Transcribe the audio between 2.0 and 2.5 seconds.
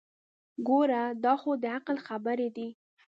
خبرې